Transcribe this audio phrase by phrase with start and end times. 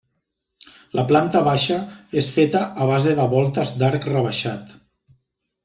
[0.99, 1.77] La planta baixa
[2.23, 4.77] és feta a base de voltes d'arc rebaixat.